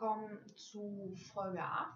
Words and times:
willkommen 0.00 0.38
zu 0.54 1.12
Folge 1.32 1.60
8. 1.60 1.88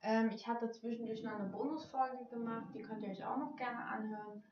Ähm, 0.00 0.30
ich 0.34 0.46
hatte 0.46 0.70
zwischendurch 0.70 1.22
noch 1.22 1.38
eine 1.38 1.50
Bonusfolge 1.50 2.24
gemacht, 2.30 2.68
die 2.72 2.80
könnt 2.80 3.02
ihr 3.02 3.10
euch 3.10 3.22
auch 3.22 3.36
noch 3.36 3.54
gerne 3.54 3.84
anhören, 3.84 4.42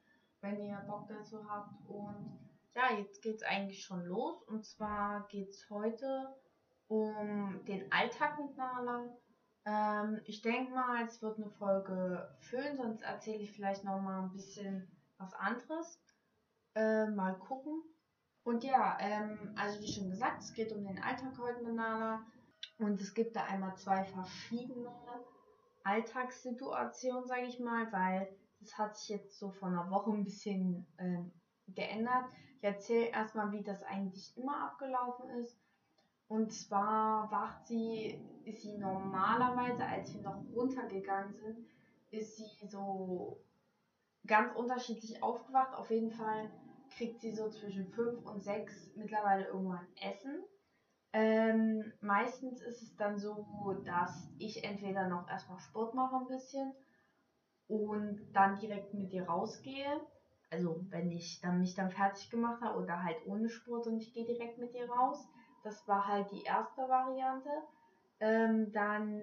wenn 0.42 0.60
ihr 0.60 0.76
Bock 0.86 1.08
dazu 1.08 1.48
habt. 1.48 1.72
Und 1.88 2.38
ja, 2.74 2.98
jetzt 2.98 3.22
geht 3.22 3.36
es 3.36 3.42
eigentlich 3.44 3.82
schon 3.82 4.04
los. 4.04 4.42
Und 4.42 4.66
zwar 4.66 5.26
geht 5.28 5.48
es 5.48 5.70
heute 5.70 6.36
um 6.88 7.64
den 7.66 7.90
Alltag 7.90 8.38
mit 8.38 8.54
Nala. 8.58 9.04
Ähm, 9.64 10.20
ich 10.26 10.42
denke 10.42 10.74
mal, 10.74 11.02
es 11.06 11.22
wird 11.22 11.38
eine 11.38 11.48
Folge 11.48 12.28
füllen, 12.40 12.76
sonst 12.76 13.00
erzähle 13.00 13.42
ich 13.42 13.52
vielleicht 13.52 13.84
noch 13.84 14.02
mal 14.02 14.24
ein 14.24 14.32
bisschen 14.32 14.86
was 15.16 15.32
anderes. 15.32 15.98
Äh, 16.74 17.06
mal 17.06 17.38
gucken. 17.38 17.82
Und 18.42 18.64
ja, 18.64 18.98
ähm, 19.00 19.54
also 19.56 19.80
wie 19.80 19.90
schon 19.90 20.10
gesagt, 20.10 20.42
es 20.42 20.52
geht 20.52 20.72
um 20.72 20.84
den 20.84 21.02
Alltag 21.02 21.38
heute 21.38 21.62
mit 21.62 21.74
Nala. 21.74 22.20
Und 22.78 23.00
es 23.00 23.14
gibt 23.14 23.36
da 23.36 23.44
einmal 23.44 23.74
zwei 23.76 24.04
verschiedene 24.04 24.90
Alltagssituationen, 25.84 27.26
sage 27.26 27.46
ich 27.46 27.58
mal, 27.58 27.90
weil 27.92 28.28
das 28.60 28.76
hat 28.76 28.96
sich 28.96 29.08
jetzt 29.10 29.38
so 29.38 29.50
vor 29.50 29.68
einer 29.68 29.90
Woche 29.90 30.10
ein 30.10 30.24
bisschen 30.24 30.86
ähm, 30.98 31.32
geändert. 31.68 32.26
Ich 32.58 32.64
erzähle 32.64 33.06
erstmal, 33.06 33.52
wie 33.52 33.62
das 33.62 33.82
eigentlich 33.84 34.36
immer 34.36 34.64
abgelaufen 34.64 35.30
ist. 35.30 35.58
Und 36.28 36.52
zwar 36.52 37.30
wacht 37.30 37.66
sie, 37.66 38.20
ist 38.44 38.62
sie 38.62 38.76
normalerweise, 38.76 39.84
als 39.84 40.12
wir 40.14 40.22
noch 40.22 40.42
runtergegangen 40.54 41.34
sind, 41.34 41.66
ist 42.10 42.36
sie 42.36 42.66
so 42.66 43.40
ganz 44.26 44.54
unterschiedlich 44.56 45.22
aufgewacht. 45.22 45.74
Auf 45.74 45.90
jeden 45.90 46.10
Fall 46.10 46.50
kriegt 46.96 47.20
sie 47.20 47.32
so 47.32 47.48
zwischen 47.48 47.86
5 47.86 48.24
und 48.26 48.42
6 48.42 48.96
mittlerweile 48.96 49.46
irgendwann 49.46 49.86
Essen. 50.02 50.42
Ähm, 51.18 51.94
meistens 52.02 52.60
ist 52.60 52.82
es 52.82 52.96
dann 52.96 53.18
so, 53.18 53.46
dass 53.86 54.28
ich 54.38 54.62
entweder 54.64 55.08
noch 55.08 55.26
erstmal 55.30 55.58
Sport 55.60 55.94
mache 55.94 56.16
ein 56.16 56.26
bisschen 56.26 56.74
und 57.68 58.20
dann 58.34 58.58
direkt 58.58 58.92
mit 58.92 59.10
ihr 59.14 59.24
rausgehe. 59.26 59.98
Also 60.50 60.78
wenn 60.90 61.10
ich 61.10 61.40
dann 61.40 61.60
mich 61.60 61.74
dann 61.74 61.90
fertig 61.90 62.28
gemacht 62.28 62.60
habe 62.60 62.76
oder 62.76 63.02
halt 63.02 63.16
ohne 63.24 63.48
Sport 63.48 63.86
und 63.86 63.96
ich 63.96 64.12
gehe 64.12 64.26
direkt 64.26 64.58
mit 64.58 64.74
ihr 64.74 64.90
raus. 64.90 65.26
Das 65.64 65.88
war 65.88 66.06
halt 66.06 66.30
die 66.32 66.42
erste 66.42 66.82
Variante. 66.82 67.48
Ähm, 68.20 68.70
dann 68.72 69.22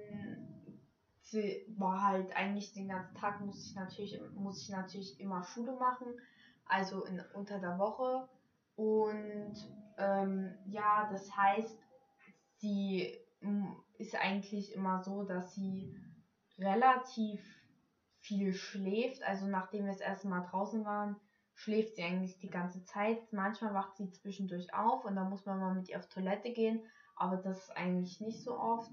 war 1.78 2.02
halt 2.02 2.36
eigentlich 2.36 2.74
den 2.74 2.88
ganzen 2.88 3.16
Tag 3.16 3.40
muss 3.40 3.70
ich 3.70 3.76
natürlich 3.76 4.20
muss 4.34 4.64
ich 4.64 4.70
natürlich 4.70 5.20
immer 5.20 5.44
Schule 5.44 5.74
machen 5.74 6.20
also 6.66 7.04
in, 7.06 7.22
unter 7.34 7.60
der 7.60 7.78
Woche. 7.78 8.28
Und 8.76 9.54
ähm, 9.98 10.56
ja, 10.66 11.08
das 11.12 11.36
heißt, 11.36 11.83
sie 12.64 13.20
ist 13.98 14.16
eigentlich 14.16 14.74
immer 14.74 15.04
so, 15.04 15.24
dass 15.24 15.54
sie 15.54 16.00
relativ 16.58 17.42
viel 18.22 18.54
schläft. 18.54 19.22
Also 19.24 19.48
nachdem 19.48 19.86
wir 19.86 19.92
das 19.92 20.02
erste 20.02 20.30
Mal 20.30 20.48
draußen 20.50 20.86
waren, 20.86 21.18
schläft 21.54 21.98
sie 21.98 22.04
eigentlich 22.04 22.40
die 22.40 22.50
ganze 22.50 22.84
Zeit. 22.86 23.34
Manchmal 23.34 23.74
wacht 23.74 23.98
sie 23.98 24.10
zwischendurch 24.12 24.74
auf 24.74 25.04
und 25.04 25.18
dann 25.18 25.30
muss 25.30 25.46
man 25.46 25.60
mal 25.60 25.76
mit 25.76 25.90
ihr 25.90 26.00
auf 26.00 26.08
Toilette 26.08 26.54
gehen, 26.54 26.82
aber 27.18 27.36
das 27.36 27.58
ist 27.58 27.78
eigentlich 27.78 28.22
nicht 28.22 28.42
so 28.42 28.58
oft. 28.58 28.92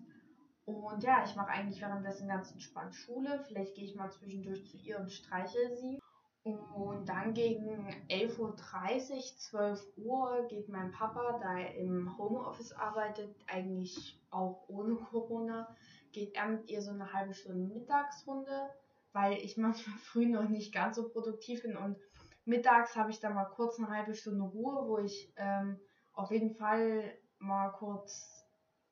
Und 0.64 1.02
ja, 1.04 1.24
ich 1.24 1.36
mache 1.36 1.50
eigentlich 1.50 1.80
währenddessen 1.80 2.28
ganz 2.28 2.50
entspannt 2.50 2.94
Schule. 2.94 3.44
Vielleicht 3.46 3.76
gehe 3.76 3.84
ich 3.84 3.94
mal 3.94 4.10
zwischendurch 4.10 4.66
zu 4.68 4.76
ihr 4.78 4.98
und 4.98 5.12
streiche 5.12 5.76
sie. 5.76 5.99
Und 6.42 7.06
dann 7.06 7.34
gegen 7.34 7.86
11.30 8.08 8.38
Uhr, 8.38 8.56
12 8.56 9.86
Uhr 9.96 10.46
geht 10.48 10.68
mein 10.68 10.90
Papa, 10.90 11.38
da 11.42 11.58
er 11.58 11.74
im 11.74 12.16
Homeoffice 12.16 12.72
arbeitet, 12.72 13.34
eigentlich 13.46 14.18
auch 14.30 14.64
ohne 14.68 14.94
Corona, 14.94 15.76
geht 16.12 16.34
er 16.34 16.46
mit 16.46 16.68
ihr 16.70 16.80
so 16.80 16.92
eine 16.92 17.12
halbe 17.12 17.34
Stunde 17.34 17.74
Mittagsrunde, 17.74 18.70
weil 19.12 19.34
ich 19.34 19.58
manchmal 19.58 19.98
früh 20.02 20.26
noch 20.26 20.48
nicht 20.48 20.72
ganz 20.72 20.96
so 20.96 21.10
produktiv 21.10 21.62
bin 21.62 21.76
und 21.76 21.98
mittags 22.46 22.96
habe 22.96 23.10
ich 23.10 23.20
dann 23.20 23.34
mal 23.34 23.44
kurz 23.44 23.78
eine 23.78 23.88
halbe 23.88 24.14
Stunde 24.14 24.44
Ruhe, 24.44 24.88
wo 24.88 24.98
ich 24.98 25.32
ähm, 25.36 25.78
auf 26.14 26.30
jeden 26.30 26.54
Fall 26.54 27.18
mal 27.38 27.70
kurz 27.70 28.46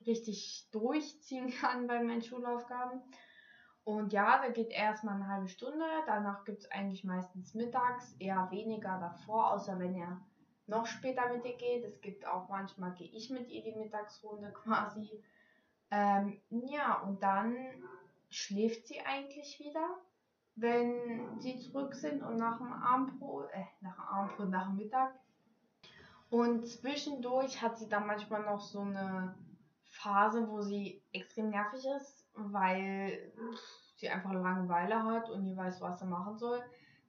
richtig 0.07 0.69
durchziehen 0.71 1.51
kann 1.61 1.87
bei 1.87 2.03
meinen 2.03 2.23
Schulaufgaben. 2.23 3.01
Und 3.89 4.13
ja, 4.13 4.39
da 4.43 4.51
geht 4.51 4.69
erstmal 4.69 5.15
eine 5.15 5.29
halbe 5.29 5.49
Stunde. 5.49 5.87
Danach 6.05 6.45
gibt 6.45 6.59
es 6.59 6.71
eigentlich 6.71 7.05
meistens 7.05 7.55
mittags, 7.55 8.15
eher 8.19 8.51
weniger 8.51 8.99
davor, 8.99 9.55
außer 9.55 9.79
wenn 9.79 9.95
er 9.95 10.21
noch 10.67 10.85
später 10.85 11.33
mit 11.33 11.43
ihr 11.47 11.57
geht. 11.57 11.85
Es 11.85 11.99
gibt 12.03 12.27
auch 12.27 12.51
manchmal, 12.51 12.93
gehe 12.93 13.09
ich 13.09 13.31
mit 13.31 13.49
ihr 13.49 13.63
die 13.63 13.75
Mittagsrunde 13.75 14.53
quasi. 14.63 15.09
Ähm, 15.91 16.39
ja, 16.51 17.01
und 17.01 17.23
dann 17.23 17.57
schläft 18.29 18.89
sie 18.89 19.01
eigentlich 19.01 19.59
wieder, 19.59 19.97
wenn 20.55 21.41
sie 21.41 21.59
zurück 21.59 21.95
sind 21.95 22.23
und 22.23 22.37
nach 22.37 22.59
dem 22.59 22.71
Abendbrot, 22.71 23.49
äh, 23.55 23.65
nach 23.81 23.95
dem 23.95 24.05
Abendbrot, 24.05 24.51
nach 24.51 24.67
dem 24.67 24.77
Mittag. 24.77 25.15
Und 26.29 26.69
zwischendurch 26.69 27.63
hat 27.63 27.79
sie 27.79 27.89
dann 27.89 28.07
manchmal 28.07 28.43
noch 28.43 28.61
so 28.61 28.83
eine 28.83 29.35
Phase, 29.87 30.47
wo 30.47 30.61
sie 30.61 31.03
extrem 31.15 31.49
nervig 31.49 31.87
ist, 31.97 32.28
weil 32.53 33.33
sie 33.97 34.09
einfach 34.09 34.33
Langeweile 34.33 35.03
hat 35.03 35.31
und 35.31 35.45
nie 35.45 35.57
weiß, 35.57 35.81
was 35.81 35.99
sie 35.99 36.07
machen 36.07 36.37
soll. 36.39 36.63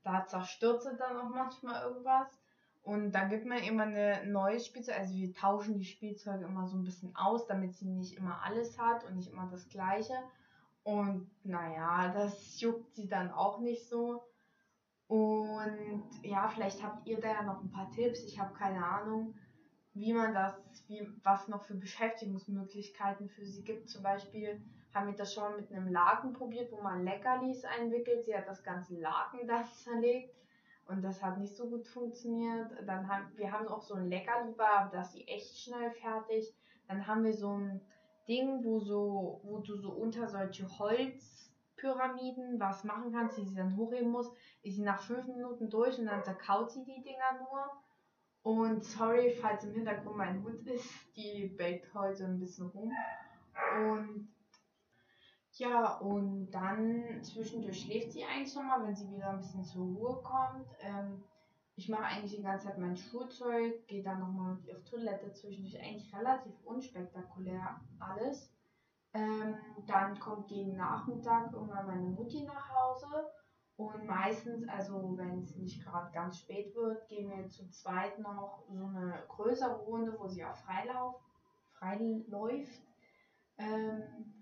Da 0.03 0.25
zerstört 0.25 0.83
sie 0.83 0.95
dann 0.97 1.17
auch 1.17 1.29
manchmal 1.29 1.83
irgendwas. 1.83 2.27
Und 2.81 3.11
dann 3.11 3.29
gibt 3.29 3.45
man 3.45 3.59
immer 3.59 3.83
eine 3.83 4.25
neue 4.25 4.59
Spielzeug. 4.59 4.97
Also 4.97 5.13
wir 5.13 5.33
tauschen 5.33 5.77
die 5.77 5.85
Spielzeuge 5.85 6.45
immer 6.45 6.65
so 6.67 6.77
ein 6.77 6.83
bisschen 6.83 7.15
aus, 7.15 7.45
damit 7.45 7.75
sie 7.75 7.85
nicht 7.85 8.17
immer 8.17 8.41
alles 8.43 8.79
hat 8.79 9.03
und 9.05 9.15
nicht 9.15 9.31
immer 9.31 9.47
das 9.51 9.69
gleiche. 9.69 10.15
Und 10.83 11.29
naja, 11.43 12.11
das 12.13 12.59
juckt 12.59 12.95
sie 12.95 13.07
dann 13.07 13.31
auch 13.31 13.59
nicht 13.59 13.87
so. 13.87 14.23
Und 15.07 16.09
ja, 16.23 16.47
vielleicht 16.47 16.83
habt 16.83 17.05
ihr 17.07 17.19
da 17.19 17.27
ja 17.27 17.43
noch 17.43 17.61
ein 17.61 17.71
paar 17.71 17.91
Tipps. 17.91 18.23
Ich 18.23 18.39
habe 18.39 18.53
keine 18.53 18.83
Ahnung, 18.83 19.35
wie 19.93 20.13
man 20.13 20.33
das, 20.33 20.55
wie, 20.87 21.07
was 21.23 21.47
noch 21.47 21.63
für 21.63 21.75
Beschäftigungsmöglichkeiten 21.75 23.29
für 23.29 23.45
sie 23.45 23.63
gibt. 23.63 23.89
Zum 23.89 24.03
Beispiel 24.03 24.61
haben 24.93 25.07
wir 25.07 25.15
das 25.15 25.33
schon 25.33 25.55
mit 25.55 25.71
einem 25.71 25.91
Laken 25.91 26.33
probiert, 26.33 26.71
wo 26.71 26.81
man 26.81 27.03
Leckerlis 27.03 27.63
einwickelt. 27.65 28.25
Sie 28.25 28.35
hat 28.35 28.47
das 28.47 28.63
ganze 28.63 28.95
Laken 28.99 29.39
dann 29.47 29.65
zerlegt 29.65 30.35
und 30.87 31.03
das 31.03 31.21
hat 31.21 31.37
nicht 31.37 31.55
so 31.55 31.69
gut 31.69 31.87
funktioniert. 31.87 32.71
Dann 32.85 33.07
haben 33.07 33.31
wir 33.35 33.51
haben 33.51 33.67
auch 33.67 33.81
so 33.81 33.93
ein 33.93 34.09
Leckerli-Bar, 34.09 34.71
aber 34.71 34.97
das 34.97 35.15
ist 35.15 35.27
echt 35.27 35.57
schnell 35.59 35.91
fertig. 35.91 36.53
Dann 36.87 37.05
haben 37.05 37.23
wir 37.23 37.33
so 37.33 37.53
ein 37.53 37.81
Ding, 38.27 38.63
wo 38.63 38.79
so, 38.79 39.41
wo 39.43 39.59
du 39.59 39.77
so 39.77 39.91
unter 39.91 40.27
solche 40.27 40.67
Holzpyramiden 40.79 42.59
was 42.59 42.83
machen 42.83 43.11
kannst, 43.11 43.37
die 43.37 43.45
sie 43.45 43.55
dann 43.55 43.77
hochheben 43.77 44.11
muss, 44.11 44.31
ist 44.63 44.75
sie 44.75 44.81
nach 44.81 45.01
fünf 45.01 45.27
Minuten 45.27 45.69
durch 45.69 45.97
und 45.99 46.07
dann 46.07 46.23
zerkaut 46.23 46.71
sie 46.71 46.83
die 46.83 47.01
Dinger 47.01 47.39
nur. 47.39 47.71
Und 48.41 48.83
sorry, 48.83 49.31
falls 49.41 49.63
im 49.65 49.73
Hintergrund 49.73 50.17
mein 50.17 50.43
Hund 50.43 50.65
ist, 50.67 50.89
die 51.15 51.47
bellt 51.57 51.93
heute 51.93 52.25
ein 52.25 52.39
bisschen 52.39 52.67
rum. 52.67 52.91
Und 53.77 54.29
ja, 55.59 55.97
und 55.97 56.49
dann 56.51 57.21
zwischendurch 57.21 57.81
schläft 57.81 58.13
sie 58.13 58.23
eigentlich 58.23 58.55
nochmal, 58.55 58.87
wenn 58.87 58.95
sie 58.95 59.11
wieder 59.11 59.29
ein 59.29 59.39
bisschen 59.39 59.63
zur 59.63 59.83
Ruhe 59.83 60.21
kommt. 60.23 60.65
Ähm, 60.79 61.21
ich 61.75 61.89
mache 61.89 62.03
eigentlich 62.03 62.37
die 62.37 62.43
ganze 62.43 62.67
Zeit 62.67 62.77
mein 62.77 62.95
Schulzeug, 62.95 63.85
gehe 63.87 64.01
dann 64.01 64.19
nochmal 64.19 64.57
auf 64.71 64.83
Toilette 64.85 65.33
zwischendurch. 65.33 65.77
Eigentlich 65.81 66.15
relativ 66.15 66.53
unspektakulär 66.63 67.81
alles. 67.99 68.53
Ähm, 69.13 69.57
dann 69.85 70.17
kommt 70.19 70.47
gegen 70.47 70.77
Nachmittag 70.77 71.51
irgendwann 71.51 71.87
meine 71.87 72.07
Mutti 72.07 72.43
nach 72.43 72.69
Hause. 72.75 73.29
Und 73.75 74.05
meistens, 74.05 74.67
also 74.69 75.17
wenn 75.17 75.39
es 75.39 75.55
nicht 75.57 75.83
gerade 75.83 76.11
ganz 76.13 76.39
spät 76.39 76.73
wird, 76.73 77.05
gehen 77.09 77.29
wir 77.29 77.49
zu 77.49 77.69
zweit 77.69 78.17
noch 78.19 78.63
so 78.69 78.85
eine 78.85 79.23
größere 79.27 79.75
Runde, 79.75 80.15
wo 80.17 80.27
sie 80.27 80.45
auch 80.45 80.55
Freilauf, 80.55 81.15
freiläuft. 81.73 82.81
Ähm, 83.57 84.38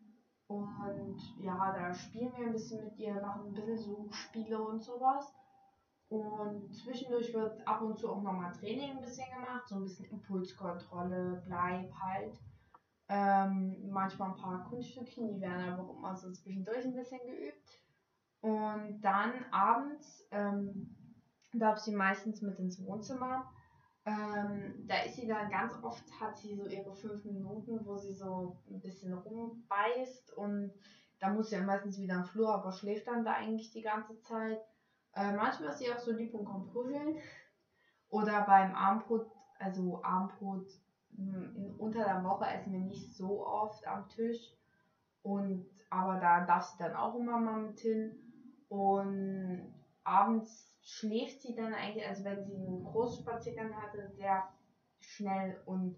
und 0.48 1.18
ja, 1.40 1.74
da 1.74 1.94
spielen 1.94 2.32
wir 2.38 2.48
ein 2.48 2.54
bisschen 2.54 2.84
mit 2.84 2.98
ihr, 2.98 3.16
machen 3.16 3.48
ein 3.48 3.54
bisschen 3.54 3.78
Suchspiele 3.78 4.62
und 4.62 4.82
sowas. 4.82 5.34
Und 6.10 6.74
zwischendurch 6.74 7.34
wird 7.34 7.68
ab 7.68 7.82
und 7.82 7.98
zu 8.00 8.10
auch 8.10 8.22
nochmal 8.22 8.54
Training 8.54 8.92
ein 8.92 9.02
bisschen 9.02 9.26
gemacht, 9.34 9.68
so 9.68 9.76
ein 9.76 9.84
bisschen 9.84 10.06
Impulskontrolle, 10.06 11.44
Bleib 11.46 11.94
halt. 11.94 12.40
Ähm, 13.10 13.90
manchmal 13.90 14.32
ein 14.32 14.38
paar 14.38 14.64
Kunststückchen, 14.70 15.28
die 15.28 15.42
werden 15.42 15.74
aber 15.74 15.84
auch 15.84 15.98
immer 15.98 16.16
so 16.16 16.32
zwischendurch 16.32 16.86
ein 16.86 16.94
bisschen 16.94 17.20
geübt. 17.26 17.82
Und 18.42 19.02
dann 19.02 19.34
abends 19.52 20.28
ähm, 20.32 20.96
darf 21.54 21.80
sie 21.80 21.92
meistens 21.92 22.42
mit 22.42 22.58
ins 22.60 22.84
Wohnzimmer 22.86 23.52
ähm, 24.08 24.88
da 24.88 25.02
ist 25.02 25.18
sie 25.18 25.28
dann 25.28 25.50
ganz 25.50 25.74
oft, 25.84 26.04
hat 26.22 26.38
sie 26.38 26.56
so 26.56 26.66
ihre 26.66 26.96
fünf 26.96 27.26
Minuten, 27.26 27.86
wo 27.86 27.98
sie 27.98 28.14
so 28.14 28.58
ein 28.70 28.80
bisschen 28.80 29.14
rumbeißt 29.14 30.32
und 30.38 30.72
da 31.20 31.30
muss 31.30 31.50
sie 31.50 31.56
ja 31.56 31.62
meistens 31.62 32.00
wieder 32.00 32.16
im 32.16 32.24
Flur, 32.24 32.54
aber 32.54 32.72
schläft 32.72 33.08
dann 33.08 33.26
da 33.26 33.34
eigentlich 33.34 33.70
die 33.72 33.82
ganze 33.82 34.18
Zeit. 34.22 34.62
Äh, 35.14 35.34
manchmal 35.34 35.72
ist 35.72 35.80
sie 35.80 35.92
auch 35.92 36.00
so 36.00 36.14
lieb 36.14 36.34
und 36.34 36.46
kommt 36.46 36.72
kuscheln. 36.72 37.18
Oder 38.10 38.44
beim 38.44 38.74
Abendbrot, 38.74 39.30
also 39.60 40.02
Abendbrot, 40.04 40.68
in, 41.18 41.76
unter 41.78 42.06
der 42.06 42.24
Woche 42.24 42.46
essen 42.46 42.72
wir 42.72 42.80
nicht 42.80 43.14
so 43.14 43.46
oft 43.46 43.86
am 43.86 44.08
Tisch. 44.08 44.54
Und 45.22 45.66
aber 45.90 46.20
da 46.22 46.46
darf 46.46 46.64
sie 46.64 46.78
dann 46.78 46.96
auch 46.96 47.16
immer 47.16 47.40
mal 47.40 47.62
mit 47.62 47.80
hin. 47.80 48.16
Und 48.70 49.74
abends 50.06 50.77
schläft 50.88 51.42
sie 51.42 51.54
dann 51.54 51.74
eigentlich, 51.74 52.08
also 52.08 52.24
wenn 52.24 52.46
sie 52.46 52.56
einen 52.56 52.82
Großspaziergang 52.86 53.76
hatte, 53.76 54.08
sehr 54.08 54.48
schnell 55.02 55.62
und 55.66 55.94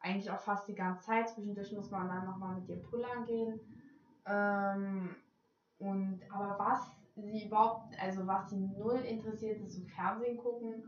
eigentlich 0.00 0.30
auch 0.30 0.40
fast 0.40 0.66
die 0.66 0.74
ganze 0.74 1.04
Zeit. 1.04 1.28
Zwischendurch 1.28 1.72
muss 1.72 1.90
man 1.90 2.08
dann 2.08 2.24
nochmal 2.24 2.54
mit 2.54 2.68
ihr 2.68 2.80
pullern 2.80 3.26
gehen. 3.26 3.60
Ähm, 4.24 5.14
und 5.78 6.20
aber 6.30 6.58
was 6.58 6.90
sie 7.16 7.44
überhaupt, 7.44 7.94
also 8.00 8.26
was 8.26 8.48
sie 8.48 8.56
null 8.56 9.00
interessiert, 9.00 9.60
ist 9.60 9.74
so 9.74 9.82
Fernsehen 9.94 10.38
gucken. 10.38 10.84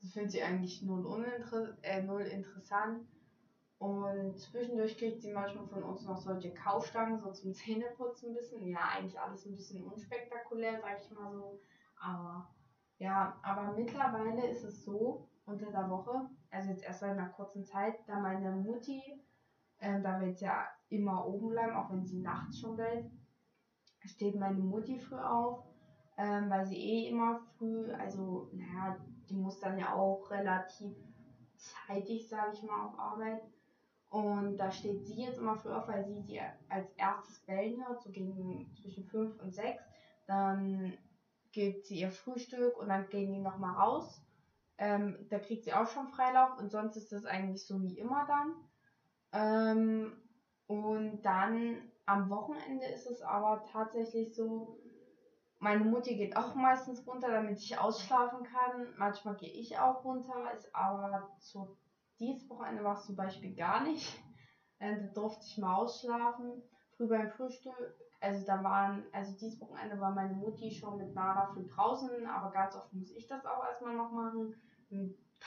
Das 0.00 0.12
findet 0.12 0.32
sie 0.32 0.42
eigentlich 0.42 0.80
null, 0.80 1.04
uninter 1.04 1.76
äh, 1.82 2.02
null 2.02 2.22
interessant. 2.22 3.04
Und 3.76 4.38
zwischendurch 4.38 4.96
kriegt 4.96 5.20
sie 5.20 5.32
manchmal 5.32 5.66
von 5.66 5.82
uns 5.82 6.06
noch 6.06 6.16
solche 6.16 6.54
Kaufstangen, 6.54 7.18
so 7.18 7.30
zum 7.32 7.52
Zähneputzen 7.52 8.30
ein 8.30 8.34
bisschen. 8.34 8.66
Ja, 8.66 8.80
eigentlich 8.96 9.20
alles 9.20 9.44
ein 9.44 9.56
bisschen 9.56 9.84
unspektakulär, 9.84 10.80
sag 10.80 10.98
ich 11.02 11.10
mal 11.10 11.30
so. 11.30 11.60
Aber 12.00 12.48
ja, 13.04 13.38
aber 13.42 13.72
mittlerweile 13.72 14.46
ist 14.48 14.64
es 14.64 14.82
so, 14.82 15.28
unter 15.44 15.70
der 15.70 15.90
Woche, 15.90 16.26
also 16.50 16.70
jetzt 16.70 16.84
erst 16.84 17.00
seit 17.00 17.10
einer 17.10 17.28
kurzen 17.28 17.62
Zeit, 17.62 17.96
da 18.06 18.18
meine 18.18 18.50
Mutti, 18.50 19.02
äh, 19.78 20.00
da 20.00 20.18
wird 20.22 20.40
ja 20.40 20.64
immer 20.88 21.26
oben 21.26 21.50
bleiben, 21.50 21.76
auch 21.76 21.90
wenn 21.90 22.06
sie 22.06 22.20
nachts 22.20 22.60
schon 22.60 22.76
bellt, 22.76 23.04
steht 24.06 24.36
meine 24.36 24.58
Mutti 24.58 24.98
früh 24.98 25.18
auf, 25.18 25.64
ähm, 26.16 26.48
weil 26.48 26.64
sie 26.64 26.78
eh 26.78 27.08
immer 27.10 27.40
früh, 27.58 27.92
also 27.92 28.48
naja, 28.52 28.96
die 29.28 29.36
muss 29.36 29.60
dann 29.60 29.78
ja 29.78 29.92
auch 29.92 30.30
relativ 30.30 30.96
zeitig, 31.56 32.26
sage 32.26 32.52
ich 32.54 32.62
mal, 32.62 32.86
auf 32.86 32.98
Arbeit. 32.98 33.42
Und 34.08 34.56
da 34.56 34.70
steht 34.70 35.04
sie 35.04 35.24
jetzt 35.24 35.38
immer 35.38 35.56
früh 35.56 35.72
auf, 35.72 35.88
weil 35.88 36.04
sie 36.06 36.20
sie 36.20 36.40
als 36.70 36.88
erstes 36.92 37.40
bellen 37.40 37.84
hört, 37.84 38.00
so 38.00 38.10
gegen 38.10 38.72
zwischen 38.80 39.04
5 39.04 39.42
und 39.42 39.52
6. 39.52 39.82
Dann 40.26 40.96
gibt 41.54 41.86
sie 41.86 42.00
ihr 42.00 42.10
Frühstück 42.10 42.76
und 42.76 42.88
dann 42.88 43.08
gehen 43.08 43.32
die 43.32 43.40
nochmal 43.40 43.76
raus. 43.76 44.20
Ähm, 44.76 45.16
da 45.30 45.38
kriegt 45.38 45.64
sie 45.64 45.72
auch 45.72 45.86
schon 45.86 46.08
Freilauf 46.08 46.58
und 46.58 46.70
sonst 46.70 46.96
ist 46.96 47.12
das 47.12 47.24
eigentlich 47.24 47.64
so 47.64 47.80
wie 47.80 47.98
immer 47.98 48.26
dann. 48.26 48.54
Ähm, 49.32 50.12
und 50.66 51.22
dann 51.22 51.90
am 52.06 52.28
Wochenende 52.28 52.86
ist 52.86 53.06
es 53.06 53.22
aber 53.22 53.64
tatsächlich 53.70 54.34
so, 54.34 54.80
meine 55.58 55.84
Mutti 55.84 56.16
geht 56.16 56.36
auch 56.36 56.54
meistens 56.54 57.06
runter, 57.06 57.30
damit 57.30 57.60
ich 57.60 57.78
ausschlafen 57.78 58.44
kann. 58.44 58.92
Manchmal 58.98 59.36
gehe 59.36 59.52
ich 59.52 59.78
auch 59.78 60.04
runter, 60.04 60.52
ist 60.52 60.74
aber 60.74 61.30
so 61.38 61.76
dieses 62.18 62.48
Wochenende 62.50 62.84
war 62.84 62.98
es 62.98 63.06
zum 63.06 63.16
Beispiel 63.16 63.54
gar 63.54 63.84
nicht. 63.84 64.20
Äh, 64.80 64.96
da 64.96 65.06
durfte 65.20 65.44
ich 65.46 65.56
mal 65.58 65.76
ausschlafen. 65.76 66.62
Früh 66.96 67.08
beim 67.08 67.30
Frühstück 67.30 67.96
also 68.24 68.46
da 68.46 68.62
waren, 68.64 69.04
also 69.12 69.32
dieses 69.32 69.60
Wochenende 69.60 70.00
war 70.00 70.12
meine 70.12 70.34
Mutti 70.34 70.70
schon 70.70 70.96
mit 70.96 71.14
Nara 71.14 71.52
früh 71.52 71.66
draußen, 71.66 72.26
aber 72.26 72.50
ganz 72.50 72.74
oft 72.74 72.92
muss 72.92 73.12
ich 73.12 73.26
das 73.26 73.44
auch 73.44 73.64
erstmal 73.64 73.96
noch 73.96 74.10
machen. 74.10 74.54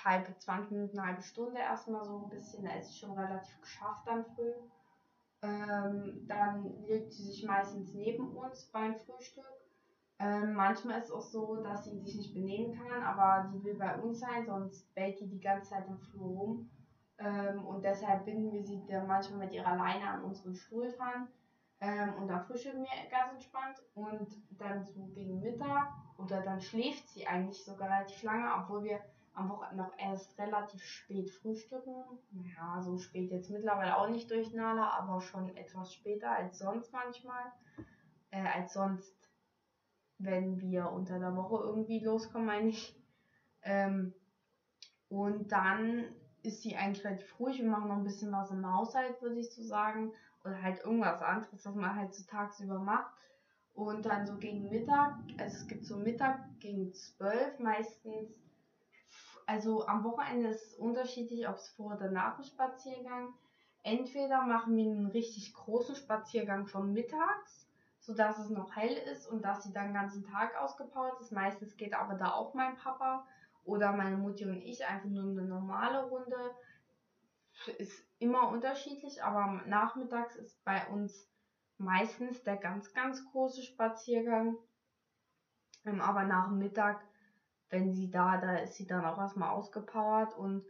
Halbe, 0.04 0.38
20 0.38 0.72
Minuten, 0.72 1.00
eine 1.00 1.08
halbe 1.08 1.22
Stunde 1.24 1.60
erstmal 1.60 2.04
so 2.04 2.20
ein 2.20 2.30
bisschen, 2.30 2.64
da 2.64 2.74
ist 2.76 2.90
sie 2.92 3.00
schon 3.00 3.18
relativ 3.18 3.60
geschafft 3.60 4.06
dann 4.06 4.24
früh. 4.36 4.54
Ähm, 5.42 6.26
dann 6.28 6.84
legt 6.86 7.12
sie 7.12 7.24
sich 7.24 7.44
meistens 7.44 7.94
neben 7.94 8.36
uns 8.36 8.66
beim 8.66 8.96
Frühstück. 8.96 9.46
Ähm, 10.20 10.54
manchmal 10.54 11.00
ist 11.00 11.06
es 11.06 11.12
auch 11.12 11.22
so, 11.22 11.64
dass 11.64 11.86
sie 11.86 11.98
sich 11.98 12.16
nicht 12.16 12.34
benehmen 12.34 12.78
kann, 12.78 13.04
aber 13.04 13.48
sie 13.50 13.64
will 13.64 13.76
bei 13.76 13.96
uns 14.00 14.20
sein, 14.20 14.46
sonst 14.46 14.94
bellt 14.94 15.20
die 15.20 15.28
die 15.28 15.40
ganze 15.40 15.72
Zeit 15.72 15.88
im 15.88 15.98
Flur 15.98 16.28
rum. 16.28 16.70
Ähm, 17.18 17.66
und 17.66 17.84
deshalb 17.84 18.26
binden 18.26 18.52
wir 18.52 18.64
sie 18.64 18.84
dann 18.88 19.08
manchmal 19.08 19.40
mit 19.40 19.54
ihrer 19.54 19.76
Leine 19.76 20.10
an 20.10 20.24
unseren 20.24 20.56
Stuhl 20.56 20.92
dran. 20.92 21.28
Ähm, 21.80 22.16
und 22.16 22.28
dann 22.28 22.44
frühstücken 22.44 22.82
wir 22.82 23.10
ganz 23.12 23.34
entspannt 23.34 23.78
und 23.94 24.28
dann 24.58 24.84
so 24.84 25.06
gegen 25.14 25.40
Mittag 25.40 25.94
oder 26.18 26.42
dann 26.42 26.60
schläft 26.60 27.08
sie 27.10 27.28
eigentlich 27.28 27.64
sogar 27.64 27.90
relativ 27.90 28.24
lange, 28.24 28.52
obwohl 28.56 28.84
wir 28.84 29.00
am 29.34 29.50
Wochenende 29.50 29.84
noch 29.84 29.92
erst 30.00 30.38
relativ 30.40 30.82
spät 30.84 31.30
frühstücken. 31.30 32.04
Ja, 32.56 32.82
so 32.82 32.98
spät 32.98 33.30
jetzt 33.30 33.52
mittlerweile 33.52 33.96
auch 33.96 34.10
nicht 34.10 34.32
durch 34.32 34.52
Nala, 34.54 34.90
aber 34.98 35.22
schon 35.22 35.56
etwas 35.56 35.94
später 35.94 36.32
als 36.32 36.58
sonst 36.58 36.92
manchmal. 36.92 37.52
Äh, 38.32 38.48
als 38.48 38.74
sonst, 38.74 39.16
wenn 40.18 40.60
wir 40.60 40.90
unter 40.90 41.20
der 41.20 41.36
Woche 41.36 41.64
irgendwie 41.64 42.00
loskommen, 42.00 42.48
meine 42.48 42.70
ich. 42.70 43.00
Ähm, 43.62 44.16
und 45.10 45.52
dann 45.52 46.06
ist 46.42 46.64
sie 46.64 46.76
eigentlich 46.76 47.06
relativ 47.06 47.40
ruhig. 47.40 47.60
Wir 47.60 47.70
machen 47.70 47.90
noch 47.90 47.98
ein 47.98 48.04
bisschen 48.04 48.32
was 48.32 48.50
im 48.50 48.66
Haushalt, 48.66 49.22
würde 49.22 49.40
ich 49.40 49.54
so 49.54 49.62
sagen 49.62 50.12
oder 50.48 50.62
halt 50.62 50.84
irgendwas 50.84 51.22
anderes, 51.22 51.66
was 51.66 51.76
man 51.76 51.96
halt 51.96 52.14
so 52.14 52.24
tagsüber 52.24 52.80
macht. 52.80 53.14
Und 53.74 54.06
dann 54.06 54.26
so 54.26 54.38
gegen 54.38 54.70
Mittag, 54.70 55.16
also 55.38 55.56
es 55.56 55.68
gibt 55.68 55.86
so 55.86 55.98
Mittag 55.98 56.40
gegen 56.60 56.92
12 56.92 57.60
meistens, 57.60 58.32
also 59.46 59.86
am 59.86 60.04
Wochenende 60.04 60.50
ist 60.50 60.66
es 60.66 60.74
unterschiedlich, 60.76 61.48
ob 61.48 61.56
es 61.56 61.70
vor 61.70 61.96
oder 61.96 62.10
nach 62.10 62.36
dem 62.36 62.44
Spaziergang. 62.44 63.34
Entweder 63.84 64.42
machen 64.42 64.76
wir 64.76 64.84
einen 64.84 65.08
richtig 65.08 65.54
großen 65.54 65.96
Spaziergang 65.96 66.66
von 66.66 66.92
mittags, 66.92 67.70
sodass 68.00 68.40
es 68.40 68.50
noch 68.50 68.76
hell 68.76 68.98
ist 69.12 69.28
und 69.28 69.46
dass 69.46 69.64
sie 69.64 69.72
dann 69.72 69.90
den 69.90 69.94
ganzen 69.94 70.24
Tag 70.24 70.60
ausgepowert 70.60 71.22
ist. 71.22 71.32
Meistens 71.32 71.78
geht 71.78 71.94
aber 71.94 72.16
da 72.16 72.32
auch 72.32 72.54
mein 72.54 72.76
Papa 72.76 73.26
oder 73.64 73.94
meine 73.94 74.18
Mutti 74.18 74.46
und 74.46 74.62
ich 74.62 74.86
einfach 74.86 75.10
nur 75.10 75.24
eine 75.24 75.44
normale 75.44 76.04
Runde. 76.06 76.56
Ist 77.78 78.04
immer 78.20 78.50
unterschiedlich, 78.50 79.24
aber 79.24 79.64
nachmittags 79.66 80.36
ist 80.36 80.64
bei 80.64 80.86
uns 80.88 81.28
meistens 81.78 82.44
der 82.44 82.58
ganz, 82.58 82.94
ganz 82.94 83.26
große 83.32 83.64
Spaziergang. 83.64 84.58
Ähm, 85.86 86.02
aber 86.02 86.24
nach 86.24 86.50
Mittag, 86.50 87.04
wenn 87.70 87.94
sie 87.94 88.10
da, 88.10 88.38
da 88.38 88.58
ist 88.58 88.76
sie 88.76 88.88
dann 88.88 89.06
auch 89.06 89.18
erstmal 89.18 89.50
ausgepowert 89.50 90.36
und 90.38 90.66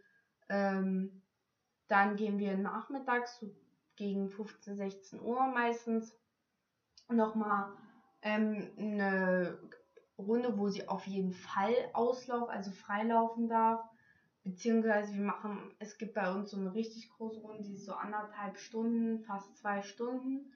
ähm, 0.49 1.21
dann 1.87 2.15
gehen 2.15 2.39
wir 2.39 2.55
nachmittags 2.55 3.39
so 3.39 3.53
gegen 3.95 4.29
15, 4.29 4.75
16 4.75 5.21
Uhr 5.21 5.47
meistens 5.47 6.15
nochmal 7.09 7.71
ähm, 8.21 8.71
eine 8.77 9.57
Runde, 10.17 10.57
wo 10.57 10.69
sie 10.69 10.87
auf 10.87 11.05
jeden 11.07 11.33
Fall 11.33 11.73
Auslauf, 11.93 12.49
also 12.49 12.71
freilaufen 12.71 13.47
darf. 13.47 13.81
Beziehungsweise 14.47 15.13
wir 15.13 15.25
machen, 15.25 15.75
es 15.79 15.97
gibt 15.97 16.13
bei 16.13 16.31
uns 16.33 16.51
so 16.51 16.57
eine 16.57 16.73
richtig 16.73 17.09
große 17.09 17.41
Runde, 17.41 17.63
die 17.63 17.73
ist 17.73 17.85
so 17.85 17.93
anderthalb 17.93 18.57
Stunden, 18.57 19.19
fast 19.25 19.57
zwei 19.57 19.81
Stunden. 19.81 20.53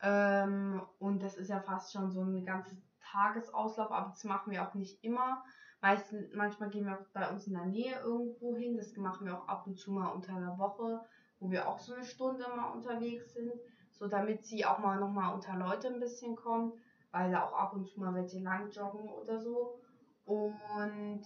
Ähm, 0.00 0.80
und 1.00 1.20
das 1.20 1.36
ist 1.36 1.48
ja 1.48 1.60
fast 1.60 1.92
schon 1.92 2.12
so 2.12 2.20
ein 2.20 2.44
ganzes 2.46 2.78
Tagesauslauf, 3.00 3.90
aber 3.90 4.10
das 4.10 4.22
machen 4.22 4.52
wir 4.52 4.62
auch 4.62 4.74
nicht 4.74 5.02
immer. 5.02 5.42
Meistens, 5.80 6.32
manchmal 6.32 6.70
gehen 6.70 6.86
wir 6.86 7.04
bei 7.12 7.28
uns 7.28 7.48
in 7.48 7.54
der 7.54 7.66
Nähe 7.66 7.98
irgendwo 8.04 8.56
hin. 8.56 8.76
Das 8.76 8.96
machen 8.96 9.26
wir 9.26 9.36
auch 9.36 9.48
ab 9.48 9.66
und 9.66 9.78
zu 9.78 9.90
mal 9.90 10.10
unter 10.10 10.32
der 10.38 10.56
Woche, 10.56 11.04
wo 11.40 11.50
wir 11.50 11.66
auch 11.68 11.80
so 11.80 11.94
eine 11.94 12.04
Stunde 12.04 12.44
mal 12.54 12.70
unterwegs 12.70 13.34
sind. 13.34 13.52
So 13.90 14.06
damit 14.06 14.44
sie 14.46 14.64
auch 14.64 14.78
mal 14.78 15.00
nochmal 15.00 15.34
unter 15.34 15.56
Leute 15.56 15.88
ein 15.88 15.98
bisschen 15.98 16.36
kommt, 16.36 16.74
weil 17.10 17.32
da 17.32 17.42
auch 17.42 17.52
ab 17.52 17.72
und 17.74 17.88
zu 17.88 17.98
mal 17.98 18.14
welche 18.14 18.38
lang 18.38 18.70
joggen 18.70 19.08
oder 19.08 19.40
so. 19.40 19.80
Und 20.24 21.22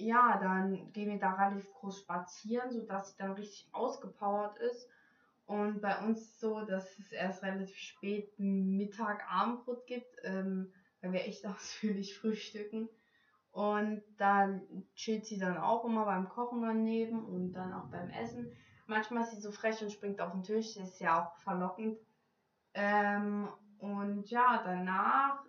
ja, 0.00 0.38
dann 0.38 0.92
gehen 0.92 1.10
wir 1.10 1.18
da 1.18 1.32
relativ 1.34 1.72
groß 1.74 2.00
spazieren, 2.00 2.70
sodass 2.70 3.10
sie 3.10 3.18
dann 3.18 3.32
richtig 3.32 3.68
ausgepowert 3.72 4.58
ist. 4.58 4.88
Und 5.46 5.80
bei 5.80 5.98
uns 6.04 6.38
so, 6.38 6.64
dass 6.64 6.98
es 6.98 7.12
erst 7.12 7.42
relativ 7.42 7.76
spät 7.76 8.32
Mittag 8.38 9.28
Abendbrot 9.28 9.86
gibt, 9.86 10.16
ähm, 10.22 10.72
weil 11.00 11.12
wir 11.12 11.24
echt 11.24 11.46
ausführlich 11.46 12.16
frühstücken. 12.16 12.88
Und 13.52 14.02
dann 14.16 14.62
chillt 14.94 15.26
sie 15.26 15.38
dann 15.38 15.58
auch 15.58 15.84
immer 15.84 16.04
beim 16.04 16.28
Kochen 16.28 16.62
daneben 16.62 17.24
und 17.24 17.52
dann 17.52 17.72
auch 17.72 17.88
beim 17.90 18.10
Essen. 18.10 18.52
Manchmal 18.86 19.24
ist 19.24 19.32
sie 19.32 19.40
so 19.40 19.50
frech 19.50 19.82
und 19.82 19.90
springt 19.90 20.20
auf 20.20 20.32
den 20.32 20.44
Tisch, 20.44 20.74
das 20.74 20.90
ist 20.90 21.00
ja 21.00 21.20
auch 21.24 21.36
verlockend. 21.40 21.98
Ähm, 22.74 23.48
und 23.78 24.30
ja, 24.30 24.62
danach, 24.64 25.42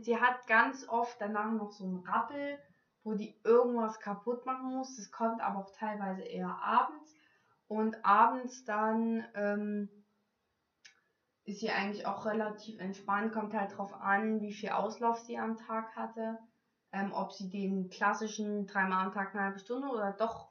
sie 0.00 0.20
hat 0.20 0.46
ganz 0.46 0.88
oft 0.88 1.20
danach 1.20 1.52
noch 1.52 1.70
so 1.70 1.84
einen 1.84 1.98
Rappel 2.00 2.58
wo 3.06 3.14
die 3.14 3.38
irgendwas 3.44 4.00
kaputt 4.00 4.44
machen 4.46 4.74
muss. 4.74 4.96
Das 4.96 5.12
kommt 5.12 5.40
aber 5.40 5.60
auch 5.60 5.70
teilweise 5.70 6.22
eher 6.22 6.58
abends. 6.60 7.14
Und 7.68 8.04
abends 8.04 8.64
dann 8.64 9.24
ähm, 9.34 9.88
ist 11.44 11.60
sie 11.60 11.70
eigentlich 11.70 12.04
auch 12.04 12.26
relativ 12.26 12.80
entspannt. 12.80 13.32
Kommt 13.32 13.54
halt 13.54 13.78
drauf 13.78 13.94
an, 13.94 14.40
wie 14.40 14.52
viel 14.52 14.70
Auslauf 14.70 15.20
sie 15.20 15.38
am 15.38 15.56
Tag 15.56 15.94
hatte. 15.94 16.38
Ähm, 16.90 17.12
ob 17.12 17.32
sie 17.32 17.48
den 17.48 17.90
klassischen 17.90 18.66
dreimal 18.66 19.06
am 19.06 19.12
Tag 19.12 19.34
eine 19.34 19.44
halbe 19.44 19.60
Stunde 19.60 19.88
oder 19.88 20.10
doch 20.12 20.50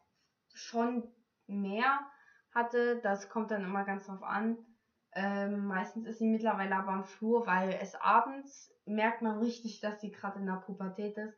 schon 0.54 1.04
mehr 1.48 2.00
hatte. 2.54 3.02
Das 3.02 3.30
kommt 3.30 3.52
dann 3.52 3.66
immer 3.66 3.84
ganz 3.84 4.06
drauf 4.06 4.24
an. 4.24 4.58
Ähm, 5.12 5.66
meistens 5.66 6.08
ist 6.08 6.20
sie 6.20 6.28
mittlerweile 6.28 6.78
aber 6.78 6.94
am 6.94 7.04
Flur, 7.04 7.46
weil 7.48 7.78
es 7.82 7.96
abends 7.96 8.74
merkt 8.86 9.22
man 9.22 9.40
richtig, 9.40 9.82
dass 9.82 10.00
sie 10.00 10.12
gerade 10.12 10.40
in 10.40 10.46
der 10.46 10.64
Pubertät 10.66 11.18
ist 11.18 11.38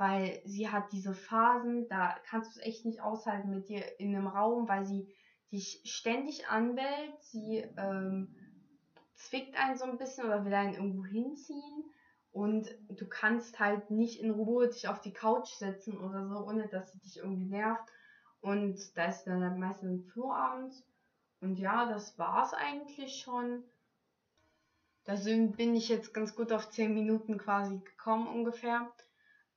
weil 0.00 0.40
sie 0.46 0.70
hat 0.70 0.92
diese 0.92 1.12
Phasen, 1.12 1.86
da 1.90 2.16
kannst 2.24 2.56
du 2.56 2.58
es 2.58 2.66
echt 2.66 2.86
nicht 2.86 3.02
aushalten 3.02 3.50
mit 3.50 3.68
dir 3.68 4.00
in 4.00 4.16
einem 4.16 4.28
Raum, 4.28 4.66
weil 4.66 4.86
sie 4.86 5.06
dich 5.52 5.82
ständig 5.84 6.48
anbellt. 6.48 7.20
Sie 7.20 7.58
ähm, 7.76 8.34
zwickt 9.14 9.58
einen 9.58 9.76
so 9.76 9.84
ein 9.84 9.98
bisschen 9.98 10.24
oder 10.24 10.46
will 10.46 10.54
einen 10.54 10.72
irgendwo 10.72 11.04
hinziehen. 11.04 11.84
Und 12.32 12.66
du 12.88 13.06
kannst 13.06 13.60
halt 13.60 13.90
nicht 13.90 14.20
in 14.20 14.30
Ruhe 14.30 14.68
dich 14.68 14.88
auf 14.88 15.02
die 15.02 15.12
Couch 15.12 15.50
setzen 15.50 15.98
oder 15.98 16.26
so, 16.26 16.46
ohne 16.46 16.66
dass 16.68 16.90
sie 16.92 17.00
dich 17.00 17.18
irgendwie 17.18 17.50
nervt. 17.50 17.86
Und 18.40 18.96
da 18.96 19.04
ist 19.04 19.24
dann 19.24 19.44
halt 19.44 19.58
meistens 19.58 20.10
Flurabend. 20.12 20.72
Und 21.42 21.58
ja, 21.58 21.86
das 21.86 22.18
war's 22.18 22.54
eigentlich 22.54 23.20
schon. 23.20 23.64
Da 25.04 25.14
bin 25.16 25.76
ich 25.76 25.90
jetzt 25.90 26.14
ganz 26.14 26.34
gut 26.34 26.52
auf 26.52 26.70
10 26.70 26.94
Minuten 26.94 27.36
quasi 27.36 27.80
gekommen 27.80 28.28
ungefähr. 28.28 28.90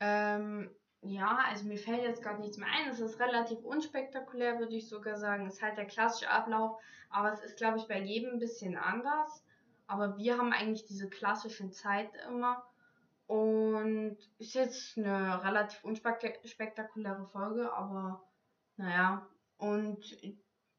Ähm, 0.04 0.70
ja, 1.02 1.40
also 1.50 1.66
mir 1.66 1.78
fällt 1.78 2.04
jetzt 2.04 2.22
gerade 2.22 2.42
nichts 2.42 2.58
mehr 2.58 2.68
ein. 2.68 2.90
Es 2.90 3.00
ist 3.00 3.20
relativ 3.20 3.60
unspektakulär, 3.60 4.60
würde 4.60 4.76
ich 4.76 4.90
sogar 4.90 5.18
sagen. 5.18 5.48
Es 5.48 5.56
ist 5.56 5.62
halt 5.62 5.78
der 5.78 5.86
klassische 5.86 6.30
Ablauf, 6.30 6.78
aber 7.10 7.32
es 7.32 7.42
ist, 7.42 7.58
glaube 7.58 7.78
ich, 7.78 7.88
bei 7.88 8.00
jedem 8.02 8.34
ein 8.34 8.40
bisschen 8.40 8.78
anders. 8.78 9.46
Aber 9.88 10.18
wir 10.18 10.38
haben 10.38 10.52
eigentlich 10.52 10.86
diese 10.86 11.10
klassischen 11.10 11.72
Zeit 11.72 12.10
immer. 12.28 12.66
Und 13.28 14.18
ist 14.40 14.56
jetzt 14.56 14.98
eine 14.98 15.42
relativ 15.44 15.82
unspektakuläre 15.86 17.26
Folge, 17.28 17.72
aber 17.72 18.22
naja. 18.76 19.26
Und 19.58 20.18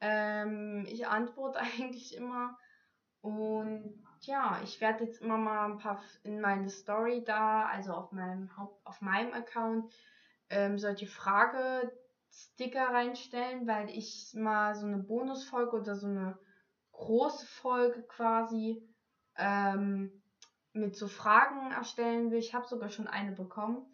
Ähm, 0.00 0.86
ich 0.88 1.06
antworte 1.06 1.58
eigentlich 1.60 2.16
immer. 2.16 2.58
Und 3.20 4.04
ja, 4.20 4.60
ich 4.62 4.80
werde 4.80 5.04
jetzt 5.04 5.22
immer 5.22 5.38
mal 5.38 5.64
ein 5.64 5.78
paar 5.78 6.02
in 6.24 6.40
meine 6.40 6.68
Story 6.68 7.24
da, 7.24 7.66
also 7.66 7.94
auf 7.94 8.12
meinem 8.12 8.54
Haupt, 8.56 8.86
auf 8.86 9.00
meinem 9.00 9.32
Account, 9.32 9.90
ähm, 10.50 10.78
solche 10.78 11.06
Frage-Sticker 11.06 12.90
reinstellen, 12.90 13.66
weil 13.66 13.88
ich 13.88 14.34
mal 14.34 14.74
so 14.74 14.86
eine 14.86 14.98
Bonusfolge 14.98 15.76
oder 15.76 15.96
so 15.96 16.06
eine 16.06 16.38
große 16.92 17.46
Folge 17.46 18.02
quasi 18.02 18.86
ähm, 19.36 20.22
mit 20.72 20.96
so 20.96 21.08
Fragen 21.08 21.72
erstellen 21.72 22.30
will. 22.30 22.38
Ich 22.38 22.54
habe 22.54 22.66
sogar 22.66 22.90
schon 22.90 23.06
eine 23.06 23.32
bekommen. 23.32 23.92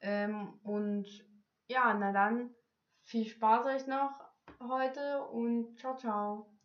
Ähm, 0.00 0.58
und 0.62 1.06
ja, 1.68 1.94
na 1.94 2.12
dann, 2.12 2.50
viel 3.04 3.26
Spaß 3.26 3.66
euch 3.66 3.86
noch 3.86 4.12
heute 4.60 5.22
und 5.26 5.78
ciao, 5.78 5.96
ciao. 5.96 6.59